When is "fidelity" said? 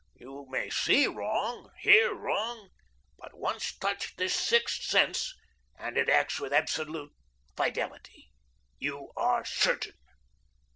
7.55-8.31